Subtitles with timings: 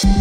[0.00, 0.16] Velkommen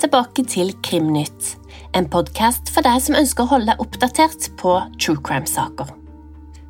[0.00, 1.60] tilbake til Krimnytt,
[1.92, 6.01] en podkast for deg som ønsker å holde deg oppdatert på true crime-saker.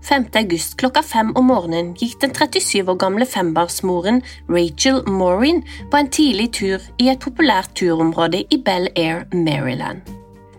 [0.03, 0.25] 5.
[0.35, 4.19] august klokka fem om morgenen gikk den 37 år gamle fembarnsmoren
[4.51, 10.03] Rachel Maureen på en tidlig tur i et populært turområde i Bel Air, Maryland.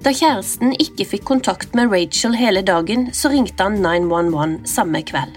[0.03, 5.35] Da kjæresten ikke fikk kontakt med Rachel hele dagen, så ringte han 911 samme kveld.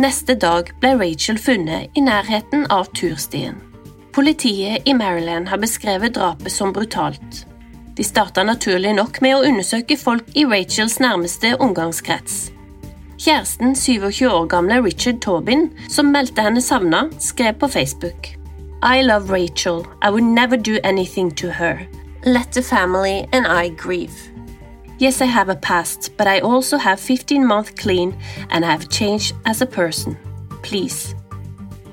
[0.00, 3.58] Neste dag ble Rachel funnet i nærheten av turstien.
[4.14, 7.44] Politiet i Maryland har beskrevet drapet som brutalt.
[7.98, 12.48] De starta naturlig nok med å undersøke folk i Rachels nærmeste omgangskrets.
[13.20, 18.26] Kjæresten, 27 år gamle Richard Tobin, som meldte henne savna, skrev på Facebook.
[18.82, 19.84] I love Rachel.
[20.02, 21.78] I would never do anything to her.
[22.24, 24.16] Let the family and I grieve.
[25.02, 28.14] Yes, I have a past, but I also have 15 months clean
[28.50, 30.16] and I have changed as a person.
[30.62, 31.14] Please,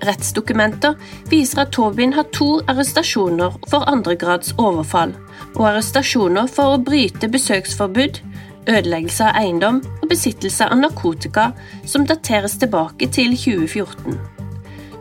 [0.01, 0.95] Rettsdokumenter
[1.29, 5.13] viser at Tobin har to arrestasjoner for andregrads overfall
[5.55, 8.19] og arrestasjoner for å bryte besøksforbud,
[8.67, 11.51] ødeleggelse av eiendom og besittelse av narkotika
[11.85, 14.17] som dateres tilbake til 2014.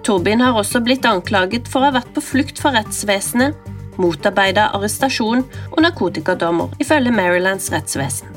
[0.07, 3.57] Tobin har også blitt anklaget for å ha vært på flukt fra rettsvesenet,
[3.99, 8.31] motarbeida arrestasjon og narkotikadommer, ifølge Marylands rettsvesen.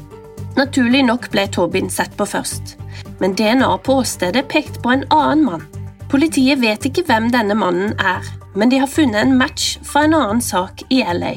[0.57, 2.73] Naturlig nok ble Tobin sett på først,
[3.19, 5.67] men DNA på åstedet pekte på en annen mann.
[6.09, 8.25] Politiet vet ikke hvem denne mannen er,
[8.57, 11.35] men de har funnet en match fra en annen sak i LA.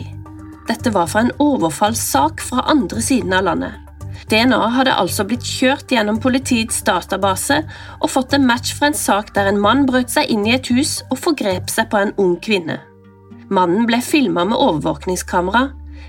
[0.71, 3.82] Dette var fra en overfallssak fra andre siden av landet.
[4.33, 7.59] DNA hadde altså blitt kjørt gjennom politiets database
[7.99, 10.71] og fått en match fra en sak der en mann brøt seg inn i et
[10.73, 12.79] hus og forgrep seg på en ung kvinne.
[13.53, 15.67] Mannen ble filma med overvåkningskamera,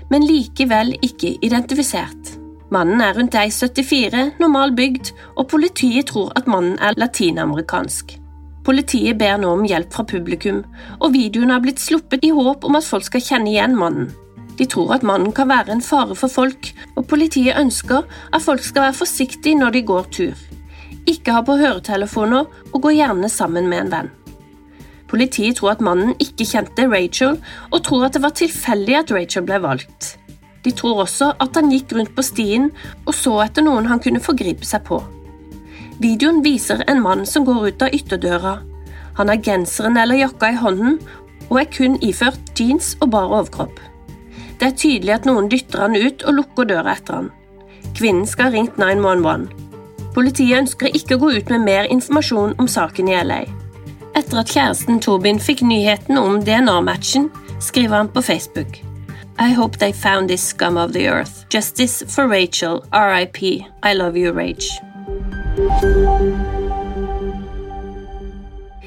[0.08, 2.38] men likevel ikke identifisert.
[2.72, 8.16] Mannen er rundt 1,74, normal bygd, og politiet tror at mannen er latinamerikansk.
[8.64, 10.64] Politiet ber nå om hjelp fra publikum,
[10.96, 14.08] og videoen har blitt sluppet i håp om at folk skal kjenne igjen mannen.
[14.58, 18.62] De tror at mannen kan være en fare for folk, og politiet ønsker at folk
[18.62, 20.34] skal være forsiktige når de går tur.
[21.10, 24.12] Ikke ha på høretelefoner, og gå gjerne sammen med en venn.
[25.10, 27.36] Politiet tror at mannen ikke kjente Rachel,
[27.70, 30.14] og tror at det var tilfeldig at Rachel ble valgt.
[30.64, 32.70] De tror også at han gikk rundt på stien
[33.04, 35.02] og så etter noen han kunne forgripe seg på.
[36.00, 38.54] Videoen viser en mann som går ut av ytterdøra.
[39.20, 40.96] Han har genseren eller jakka i hånden
[41.50, 43.76] og er kun iført jeans og bar overkropp.
[44.64, 47.26] Det er tydelig at noen dytter han ut og lukker døra etter han.
[47.98, 49.50] Kvinnen skal ha ringt 911.
[50.14, 53.42] Politiet ønsker ikke å gå ut med mer informasjon om saken i LA.
[54.16, 57.26] Etter at kjæresten Tobin fikk nyheten om DNA-matchen,
[57.60, 58.78] skriver han på Facebook.
[59.36, 61.44] I hope they found this scum of the earth.
[61.52, 62.80] Justice for Rachel.
[62.88, 63.42] RIP.
[63.84, 64.70] I love you, Rage.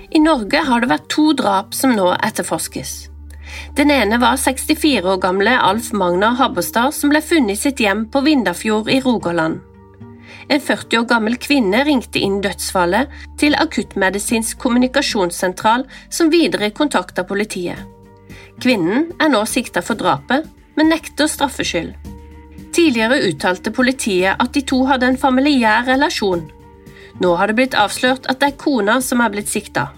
[0.10, 3.12] I Norge har det vært to drap som nå etterforskes.
[3.78, 8.06] Den ene var 64 år gamle Alf Magnar Habbestad som ble funnet i sitt hjem
[8.12, 9.62] på Vindafjord i Rogaland.
[10.48, 17.80] En 40 år gammel kvinne ringte inn dødsfallet til akuttmedisinsk kommunikasjonssentral, som videre kontakta politiet.
[18.64, 20.48] Kvinnen er nå sikta for drapet,
[20.80, 21.96] men nekter straffskyld.
[22.74, 26.46] Tidligere uttalte politiet at de to hadde en familiær relasjon,
[27.20, 29.90] nå har det blitt avslørt at det er kona som er blitt sikta.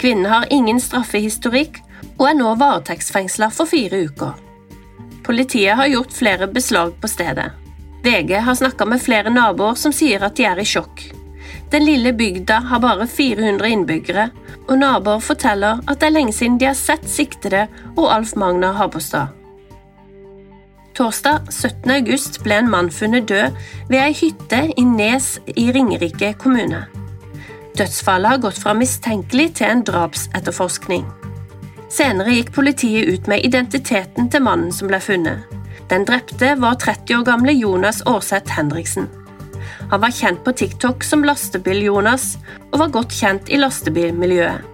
[0.00, 1.80] Kvinnen har ingen straffehistorikk
[2.18, 4.32] og er nå varetektsfengsla for fire uker.
[5.24, 7.50] Politiet har gjort flere beslag på stedet.
[8.04, 11.06] VG har snakka med flere naboer som sier at de er i sjokk.
[11.72, 14.28] Den lille bygda har bare 400 innbyggere,
[14.68, 17.66] og naboer forteller at det er lenge siden de har sett siktede
[17.96, 19.32] og Alf Magnar Habostad.
[20.94, 21.90] Torsdag 17.
[21.90, 23.56] august ble en mann funnet død
[23.88, 26.84] ved ei hytte i Nes i Ringerike kommune.
[27.74, 31.08] Dødsfallet har gått fra mistenkelig til en drapsetterforskning.
[31.94, 35.44] Senere gikk politiet ut med identiteten til mannen som ble funnet.
[35.90, 39.06] Den drepte var 30 år gamle Jonas Aarseth Henriksen.
[39.92, 42.38] Han var kjent på TikTok som Lastebil-Jonas,
[42.72, 44.64] og var godt kjent i lastebilmiljøet.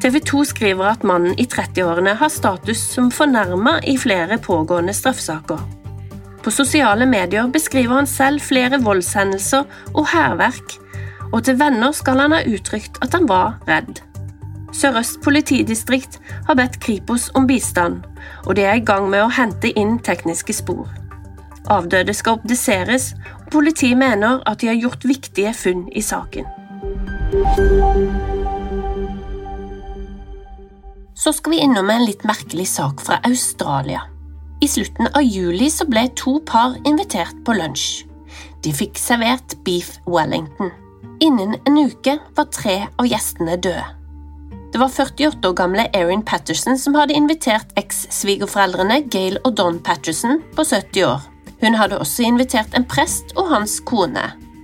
[0.00, 5.60] TV 2 skriver at mannen i 30-årene har status som fornærma i flere pågående straffesaker.
[6.40, 9.64] På sosiale medier beskriver han selv flere voldshendelser
[9.94, 10.76] og hærverk,
[11.32, 14.00] og til venner skal han ha uttrykt at han var redd.
[14.72, 18.02] Sør-Øst politidistrikt har bedt Kripos om bistand,
[18.46, 20.88] og de er i gang med å hente inn tekniske spor.
[21.70, 23.12] Avdøde skal obduseres,
[23.44, 26.46] og politiet mener at de har gjort viktige funn i saken.
[31.14, 34.06] Så skal vi innom en litt merkelig sak fra Australia.
[34.60, 38.06] I slutten av juli så ble to par invitert på lunsj.
[38.64, 40.72] De fikk servert beef wellington.
[41.20, 43.99] Innen en uke var tre av gjestene døde.
[44.80, 50.38] Det var 48 år gamle Erin Patterson som hadde invitert eks-svigerforeldrene Gail og Don Patterson
[50.56, 51.26] på 70 år.
[51.60, 54.22] Hun hadde også invitert en prest og hans kone,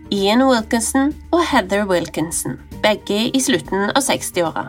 [0.08, 4.62] Ian Wilkinson og Heather Wilkinson, begge i slutten av 60-åra.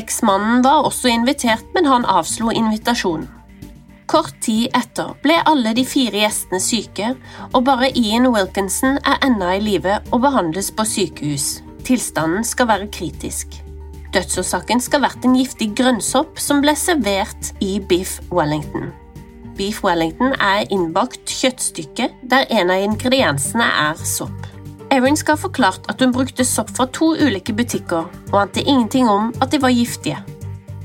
[0.00, 3.28] Eksmannen var også invitert, men han avslo invitasjonen.
[4.08, 7.12] Kort tid etter ble alle de fire gjestene syke,
[7.52, 11.58] og bare Ian Wilkinson er ennå i live og behandles på sykehus.
[11.84, 13.60] Tilstanden skal være kritisk.
[14.14, 18.92] Dødsårsaken skal ha vært en giftig grønnsopp som ble servert i beef wellington.
[19.58, 24.46] Beef wellington er innbakt kjøttstykke der en av ingrediensene er sopp.
[24.94, 29.08] Erin skal ha forklart at hun brukte sopp fra to ulike butikker, og ante ingenting
[29.10, 30.20] om at de var giftige.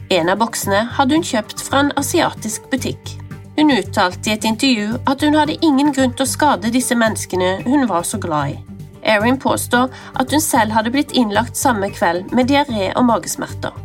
[0.09, 3.13] En av boksene hadde hun kjøpt fra en asiatisk butikk.
[3.59, 7.59] Hun uttalte i et intervju at hun hadde ingen grunn til å skade disse menneskene
[7.67, 8.69] hun var så glad i.
[9.03, 13.75] Erin påstår at hun selv hadde blitt innlagt samme kveld med diaré og magesmerter.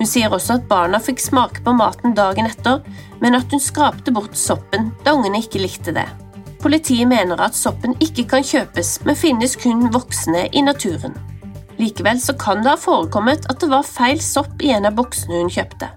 [0.00, 2.80] Hun sier også at barna fikk smake på maten dagen etter,
[3.20, 6.06] men at hun skrapte bort soppen da ungene ikke likte det.
[6.60, 11.16] Politiet mener at soppen ikke kan kjøpes, men finnes kun voksne i naturen.
[11.80, 15.40] Likevel så kan det ha forekommet at det var feil sopp i en av boksene
[15.40, 15.88] hun kjøpte.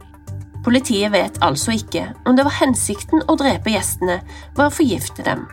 [0.64, 4.22] Politiet vet altså ikke om det var hensikten å drepe gjestene
[4.56, 5.44] ved å forgifte dem.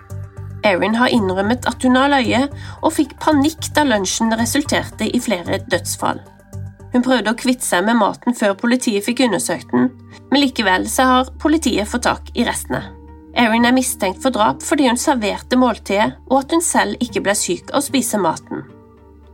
[0.67, 2.53] Erin har innrømmet at hun har løyet,
[2.83, 6.21] og fikk panikk da lunsjen resulterte i flere dødsfall.
[6.91, 9.91] Hun prøvde å kvitte seg med maten før politiet fikk undersøkt den,
[10.31, 12.83] men likevel så har politiet fått tak i restene.
[13.39, 17.37] Erin er mistenkt for drap fordi hun serverte måltidet, og at hun selv ikke ble
[17.39, 18.67] syk av å spise maten.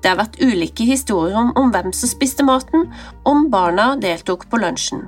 [0.02, 2.84] Det har vært ulike historier om, om hvem som spiste maten,
[3.26, 5.06] om barna deltok på lunsjen.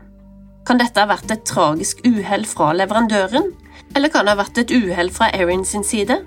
[0.67, 3.53] Kan dette ha vært et tragisk uhell fra leverandøren,
[3.97, 6.21] eller kan det ha vært et uhell fra Erin sin side?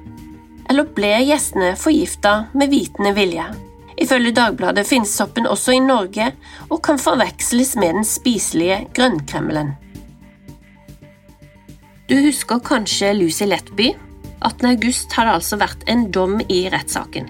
[0.69, 3.45] Eller ble gjestene forgifta med vitende vilje?
[4.01, 6.31] Ifølge Dagbladet finnes soppen også i Norge
[6.69, 9.75] og kan forveksles med den spiselige grønnkremmelen.
[12.09, 13.91] Du husker kanskje Lucy Letby?
[14.41, 14.65] 18.
[14.71, 17.29] august har det altså vært en dom i rettssaken.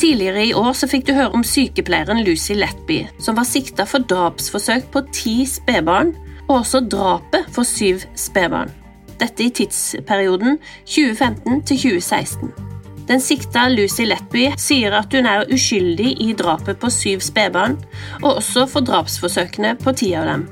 [0.00, 4.88] Tidligere i år fikk du høre om sykepleieren Lucy Letby, som var sikta for drapsforsøk
[4.94, 6.14] på ti spedbarn,
[6.48, 8.72] og også drapet for syv spedbarn.
[9.20, 12.52] Dette i tidsperioden 2015 til 2016.
[13.10, 17.74] Den sikta Lucy Letby sier at hun er uskyldig i drapet på syv spedbarn,
[18.22, 20.44] og også for drapsforsøkene på ti av dem.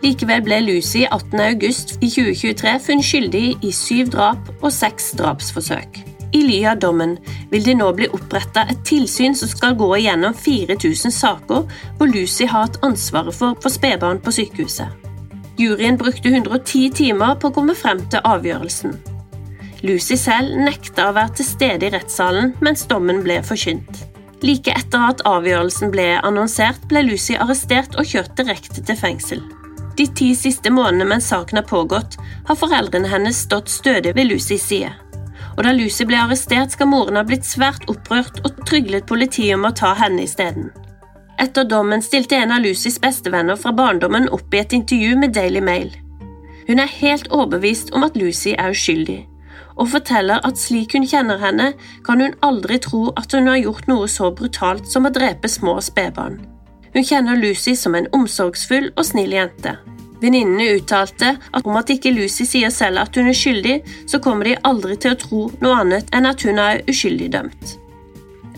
[0.00, 1.40] Likevel ble Lucy 18.
[1.44, 6.00] august i 2023 funnet skyldig i syv drap og seks drapsforsøk.
[6.32, 7.16] I ly av dommen
[7.50, 11.66] vil det nå bli oppretta et tilsyn som skal gå igjennom 4000 saker
[11.98, 15.09] hvor Lucy har hatt ansvaret for, for spedbarn på sykehuset.
[15.60, 18.94] Juryen brukte 110 timer på å komme frem til avgjørelsen.
[19.84, 24.06] Lucy selv nekta å være til stede i rettssalen mens dommen ble forkynt.
[24.40, 29.44] Like etter at avgjørelsen ble annonsert, ble Lucy arrestert og kjørt direkte til fengsel.
[30.00, 32.16] De ti siste månedene mens saken har pågått,
[32.48, 34.94] har foreldrene hennes stått stødig ved Lucys side
[35.60, 39.66] og da Lucy ble arrestert, skal moren ha blitt svært opprørt og tryglet politiet om
[39.68, 40.70] å ta henne isteden.
[41.40, 45.62] Etter dommen stilte en av Lucys bestevenner fra barndommen opp i et intervju med Daily
[45.64, 45.94] Mail.
[46.66, 49.22] Hun er helt overbevist om at Lucy er uskyldig,
[49.80, 51.70] og forteller at slik hun kjenner henne,
[52.04, 55.78] kan hun aldri tro at hun har gjort noe så brutalt som å drepe små
[55.80, 56.42] spedbarn.
[56.92, 59.78] Hun kjenner Lucy som en omsorgsfull og snill jente.
[60.20, 64.44] Venninnene uttalte at om at ikke Lucy sier selv at hun er skyldig, så kommer
[64.44, 67.79] de aldri til å tro noe annet enn at hun er uskyldig dømt.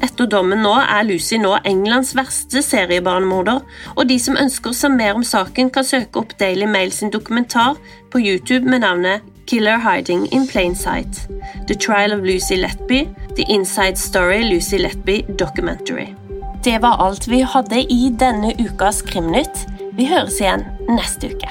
[0.02, 3.60] Etter dommen nå er Lucy nå Englands verste seriebarnemorder,
[3.94, 7.78] og de som ønsker seg mer om saken, kan søke opp Daily Mail sin dokumentar
[8.10, 11.28] på YouTube med navnet Killer Hiding in Plain Sight.
[11.68, 13.06] The Trial of Lucy Letby,
[13.36, 16.14] The Inside Story Lucy Letby Documentary.
[16.64, 19.66] Det var alt vi hadde i denne ukas Krimnytt.
[19.92, 21.50] Vi høres igjen neste uke.